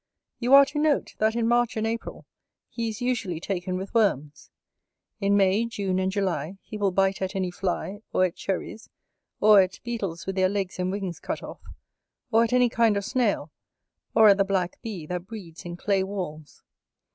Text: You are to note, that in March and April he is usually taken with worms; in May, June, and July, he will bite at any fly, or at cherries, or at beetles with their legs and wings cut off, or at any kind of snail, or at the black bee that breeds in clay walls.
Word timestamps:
You 0.39 0.55
are 0.55 0.65
to 0.65 0.79
note, 0.79 1.13
that 1.19 1.35
in 1.35 1.47
March 1.47 1.77
and 1.77 1.85
April 1.85 2.25
he 2.71 2.89
is 2.89 3.01
usually 3.03 3.39
taken 3.39 3.77
with 3.77 3.93
worms; 3.93 4.49
in 5.19 5.37
May, 5.37 5.67
June, 5.67 5.99
and 5.99 6.11
July, 6.11 6.57
he 6.63 6.75
will 6.75 6.89
bite 6.89 7.21
at 7.21 7.35
any 7.35 7.51
fly, 7.51 7.99
or 8.11 8.25
at 8.25 8.35
cherries, 8.35 8.89
or 9.39 9.61
at 9.61 9.79
beetles 9.83 10.25
with 10.25 10.35
their 10.37 10.49
legs 10.49 10.79
and 10.79 10.91
wings 10.91 11.19
cut 11.19 11.43
off, 11.43 11.61
or 12.31 12.43
at 12.43 12.51
any 12.51 12.67
kind 12.67 12.97
of 12.97 13.05
snail, 13.05 13.51
or 14.15 14.27
at 14.29 14.37
the 14.37 14.43
black 14.43 14.81
bee 14.81 15.05
that 15.05 15.27
breeds 15.27 15.65
in 15.65 15.77
clay 15.77 16.01
walls. 16.03 16.63